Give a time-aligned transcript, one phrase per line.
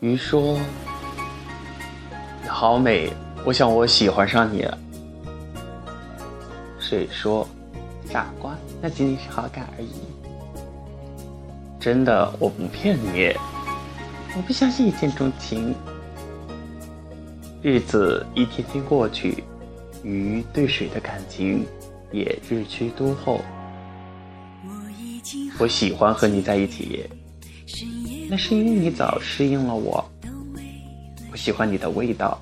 [0.00, 0.58] 鱼说
[2.42, 3.10] ：“你好美，
[3.44, 4.78] 我想我喜欢上你了。”
[6.80, 7.46] 水说
[8.10, 9.90] ：“傻瓜，那仅仅是好感而已。”
[11.78, 13.30] 真的，我不骗你，
[14.34, 15.74] 我不相信一见钟情。
[17.60, 19.44] 日子一天天过去，
[20.02, 21.66] 鱼对水的感情
[22.10, 23.42] 也日趋多厚。
[25.58, 27.04] 我喜欢和你在一起。
[28.30, 30.08] 那是因为你早适应了我，
[31.32, 32.40] 我喜欢你的味道。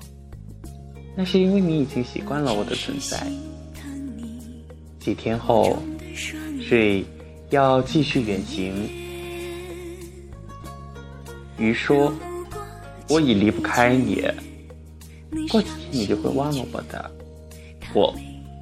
[1.15, 3.25] 那是因为你已经习惯了我的存在。
[4.99, 5.79] 几天后，
[6.61, 7.03] 水
[7.49, 8.87] 要继续远行。
[11.57, 12.13] 鱼说
[13.09, 14.23] ：“我已离不开你，
[15.49, 17.11] 过几天你就会忘了我的。
[17.95, 18.15] 我，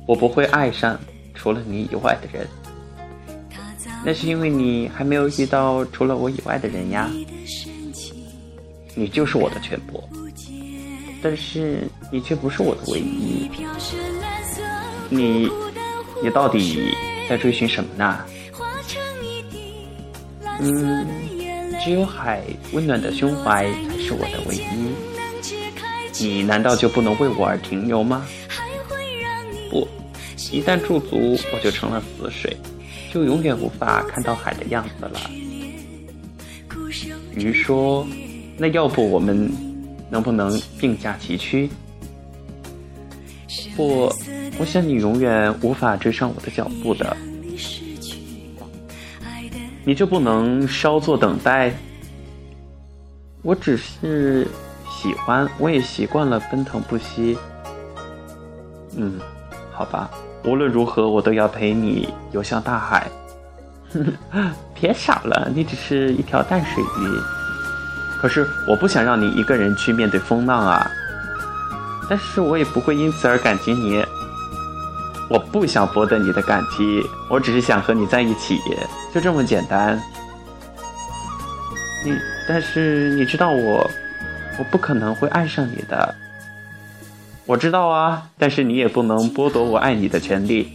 [0.07, 0.97] 我不会爱上
[1.35, 2.47] 除了你以外的人。”
[4.05, 7.11] 那是因为你还没有遇到除了我以外的人呀，
[8.95, 10.01] 你就是我的全部，
[11.21, 13.49] 但是你却不是我的唯一。
[15.09, 15.49] 你，
[16.23, 16.93] 你到底
[17.29, 18.25] 在追寻什么呢？
[20.59, 21.05] 嗯，
[21.83, 24.61] 只有海温暖的胸怀才是我的唯一。
[26.19, 28.25] 你难道就不能为我而停留吗？
[29.69, 29.87] 不，
[30.51, 32.55] 一旦驻足，我就成了死水。
[33.11, 35.19] 就永远无法看到海的样子了。
[37.35, 38.05] 鱼说
[38.57, 39.51] ：“那要不我们
[40.09, 41.69] 能不能并驾齐驱？”
[43.75, 44.11] 不，
[44.57, 47.15] 我想你永远无法追上我的脚步的。
[49.85, 51.73] 你就不能稍作等待？
[53.43, 54.47] 我只是
[54.89, 57.37] 喜欢，我也习惯了奔腾不息。
[58.95, 59.19] 嗯，
[59.71, 60.09] 好吧。
[60.47, 63.05] 无论如何，我都要陪你游向大海。
[64.79, 67.19] 别傻了，你只是一条淡水鱼。
[68.17, 70.89] 可是我不想让你一个人去面对风浪啊。
[72.09, 74.01] 但是我也不会因此而感激你。
[75.29, 78.57] 我不想博得你的感激，我只是想和你在一起，
[79.13, 80.01] 就这么简单。
[82.05, 83.85] 你，但是你知道我，
[84.57, 86.15] 我不可能会爱上你的。
[87.47, 90.67] 我知道啊，但是你也不能剥夺我爱你的权利。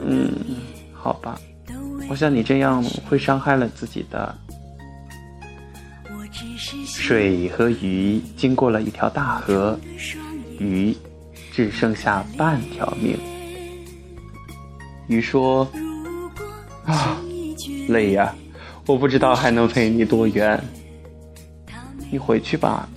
[0.00, 0.32] 嗯，
[0.92, 1.38] 好吧，
[2.08, 4.34] 我想你这样会伤害了自己的。
[6.86, 9.78] 水和鱼经过了一条大河，
[10.58, 10.96] 鱼
[11.52, 13.18] 只剩下半条命。
[15.08, 15.68] 鱼说
[16.86, 17.20] ：“啊，
[17.88, 18.34] 累呀，
[18.86, 20.62] 我不知道还能陪你多远。
[22.12, 22.88] 你回去吧。”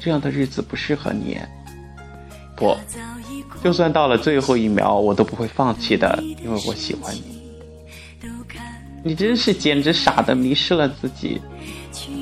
[0.00, 1.38] 这样的日子不适合你。
[2.56, 2.76] 不，
[3.62, 7.40] 就算到了最后一秒，我都不会放弃的，因为我喜欢你。
[9.02, 11.40] 你真是简直傻的迷失了自己。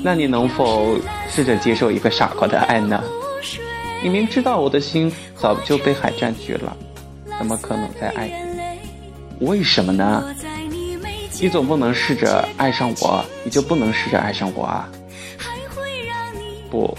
[0.01, 0.97] 那你能否
[1.29, 3.03] 试着接受一个傻瓜的爱呢？
[4.01, 6.75] 你明知道我的心早就被海占据了，
[7.37, 8.27] 怎么可能再爱
[9.39, 9.45] 你？
[9.45, 10.23] 为什么呢？
[11.41, 14.89] 你总不能试着爱上我，你就不能试着爱上我啊？
[16.71, 16.97] 不。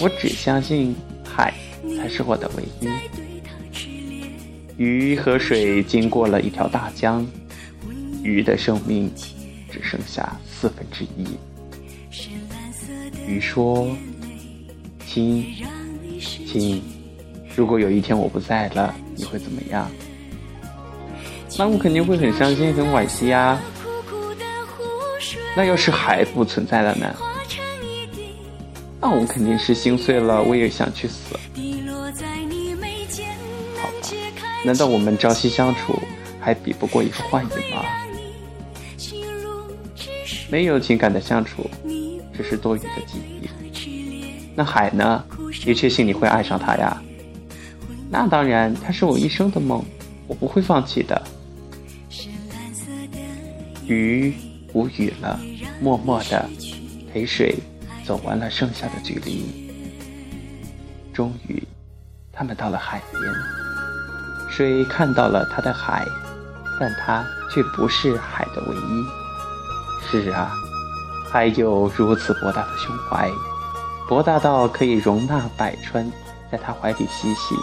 [0.00, 0.94] 我只相信
[1.24, 1.52] 海
[1.96, 2.88] 才是我的唯一。
[4.76, 7.26] 鱼和水经过了一条大江，
[8.22, 9.12] 鱼的生命
[9.70, 11.26] 只剩下四分之一。
[13.26, 13.88] 鱼说
[15.06, 15.44] ：“亲，
[16.20, 16.80] 亲，
[17.56, 19.90] 如果有一天我不在了，你会怎么样？”
[21.58, 23.60] 那我肯定会很伤心、很惋惜啊。
[25.56, 27.12] 那要是海不存在了呢？
[29.00, 31.36] 那我肯定是心碎了，我也想去死。
[33.80, 33.92] 好吧，
[34.64, 35.98] 难道我们朝夕相处
[36.40, 37.84] 还比不过一个幻影吗？
[40.50, 41.70] 没有情感的相处，
[42.36, 43.48] 只是多余的记忆。
[44.54, 45.24] 那海呢？
[45.64, 47.00] 你确信你会爱上他呀？
[48.10, 49.84] 那当然，他是我一生的梦，
[50.26, 51.22] 我不会放弃的。
[53.86, 54.34] 鱼
[54.72, 55.38] 无语了，
[55.80, 56.48] 默默的
[57.12, 57.54] 陪水。
[58.08, 59.70] 走完了剩下的距离，
[61.12, 61.62] 终于，
[62.32, 63.22] 他们到了海边。
[64.50, 66.06] 水看到了他的海，
[66.80, 69.04] 但他却不是海的唯一。
[70.10, 70.50] 是啊，
[71.30, 73.30] 海有如此博大的胸怀，
[74.08, 76.10] 博大到可以容纳百川
[76.50, 77.54] 在他怀里嬉戏，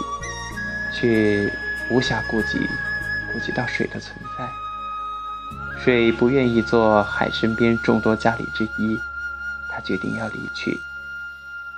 [0.94, 1.52] 却
[1.90, 2.60] 无暇顾及
[3.32, 4.48] 顾及到水的存在。
[5.82, 8.96] 水不愿意做海身边众多家里之一。
[9.76, 10.74] 他决定要离去。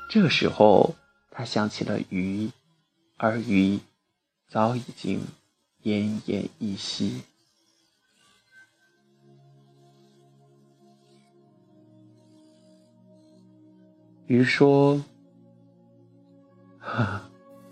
[0.09, 0.95] 这时候，
[1.33, 2.49] 他想起了鱼，
[3.17, 3.81] 而鱼
[4.49, 5.21] 早已经
[5.83, 7.25] 奄奄一息。
[14.29, 15.03] 鱼说：“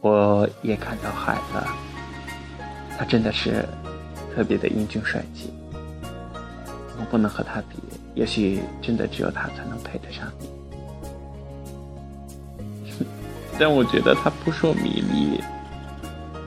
[0.03, 1.69] 我也看到海了，
[2.99, 3.65] 他真的是
[4.35, 5.56] 特别的英俊帅气。
[6.99, 7.77] 我不能和他比，
[8.15, 10.49] 也许真的只有他才能配得上你。
[13.59, 15.41] 但我觉得他扑朔迷离，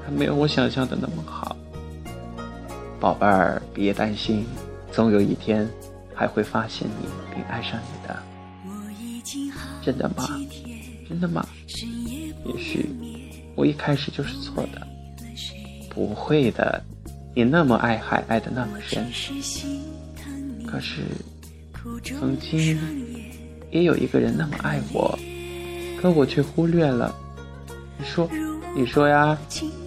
[0.05, 1.55] 他没有我想象的那么好。
[2.99, 4.45] 宝贝儿，别担心，
[4.91, 5.67] 总有一天
[6.13, 8.17] 还会发现你并爱上你的。
[9.81, 10.27] 真的吗？
[11.07, 11.47] 真的吗？
[12.45, 12.89] 也许。”
[13.55, 14.87] 我一开始就是错的，
[15.89, 16.81] 不会的，
[17.35, 19.05] 你那么爱海，爱的那么深，
[20.69, 21.01] 可是
[22.03, 22.77] 曾经
[23.71, 25.17] 也有一个人那么爱我，
[25.99, 27.15] 可我却忽略了。
[27.97, 28.29] 你说，
[28.75, 29.37] 你说呀，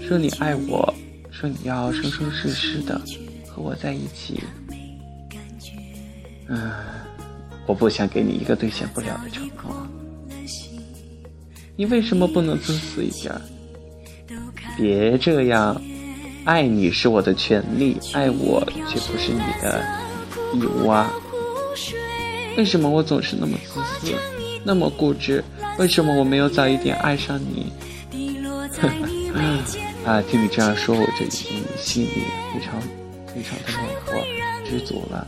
[0.00, 0.92] 说你爱我，
[1.30, 3.00] 说你要生生世世的
[3.46, 4.42] 和我在一起。
[6.48, 6.72] 嗯，
[7.66, 9.86] 我不想给你一个兑现不了的承诺，
[11.76, 13.32] 你为什么不能自私一点？
[14.76, 15.80] 别这样，
[16.44, 19.82] 爱你是我的权利，爱我却不是你的
[20.54, 21.12] 义务啊！
[22.56, 24.14] 为什么我总是那么自私，
[24.64, 25.42] 那么固执？
[25.78, 27.72] 为什么我没有早一点爱上你？
[30.04, 32.80] 啊，听你这样说，我就已经心里非常
[33.26, 34.20] 非常的暖和、
[34.68, 35.26] 知足了。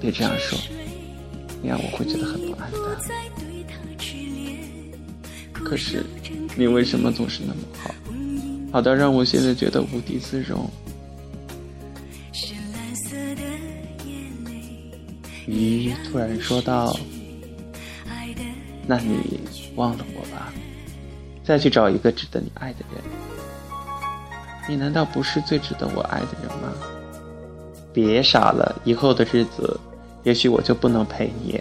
[0.00, 0.58] 别这样说，
[1.62, 2.78] 那样我会觉得很不安的。
[5.52, 6.04] 可是，
[6.56, 7.94] 你为什么总是那么好？
[8.72, 10.68] 好的，让我现在觉得无地自容。
[15.50, 16.96] 鱼突然说道
[18.86, 19.40] ：“那你
[19.74, 20.52] 忘了我吧，
[21.44, 23.02] 再去找一个值得你爱的人。
[24.68, 26.72] 你难道不是最值得我爱的人吗？
[27.92, 29.78] 别傻了，以后的日子，
[30.22, 31.60] 也许我就不能陪你。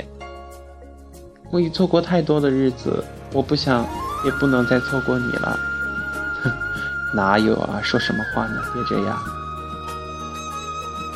[1.50, 3.04] 我已错过太多的日子，
[3.34, 3.84] 我不想，
[4.24, 5.58] 也不能再错过你了。”
[6.44, 6.52] 哼。
[7.16, 7.82] 哪有啊？
[7.82, 8.62] 说什么话呢？
[8.72, 9.20] 别这样。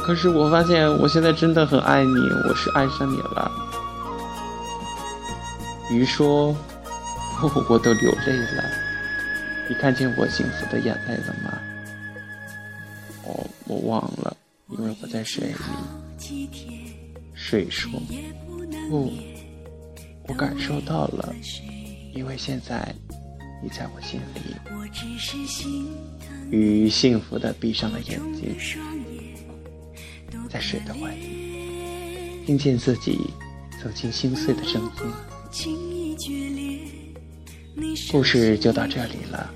[0.03, 2.11] 可是我发现，我现在真的很爱你，
[2.47, 3.51] 我是爱上你了。
[5.89, 6.55] 鱼说
[7.69, 8.63] ：“我都流泪了，
[9.69, 11.57] 你看见我幸福的眼泪了吗？”
[13.25, 14.35] 哦，我忘了，
[14.69, 16.49] 因为我在水里。
[17.33, 17.89] 水说
[18.91, 19.11] ：“不，
[20.27, 21.33] 我感受到了，
[22.13, 22.93] 因为现在。”
[23.63, 24.41] 你在我心里，
[26.51, 28.53] 鱼幸福的闭上了眼睛，
[30.53, 33.19] 在水的怀里，听见自己
[33.81, 34.89] 走进心碎的声音。
[38.11, 39.49] 故事就到这里了。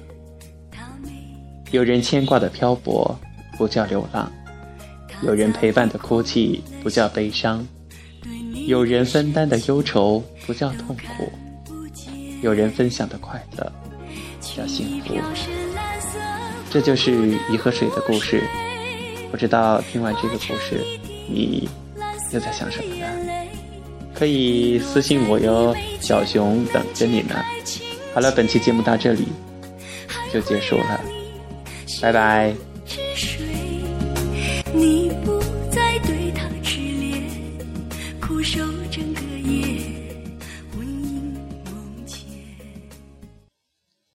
[1.69, 3.15] 有人牵挂的漂泊，
[3.59, 4.27] 不叫流浪；
[5.21, 7.63] 有人陪伴的哭泣，不叫悲伤；
[8.65, 11.25] 有人分担的忧愁，不叫痛苦；
[12.41, 13.71] 有人分享的快乐。
[14.41, 15.13] 叫幸福，
[16.71, 18.41] 这就是鱼和水的故事。
[19.31, 20.83] 不知道听完这个故事，
[21.29, 21.69] 你
[22.31, 23.05] 又在想什么呢？
[24.13, 27.35] 可以私信我哟，小熊等着你呢。
[28.13, 29.27] 好了，本期节目到这里
[30.33, 30.99] 就结束了，
[32.01, 32.53] 拜拜。
[34.73, 35.36] 你不